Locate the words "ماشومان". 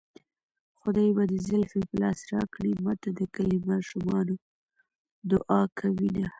3.69-4.27